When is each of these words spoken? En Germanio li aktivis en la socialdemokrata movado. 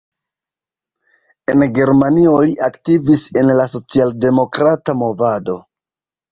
En 1.53 1.65
Germanio 1.81 2.33
li 2.47 2.57
aktivis 2.69 3.27
en 3.43 3.55
la 3.61 3.69
socialdemokrata 3.77 4.99
movado. 5.07 5.61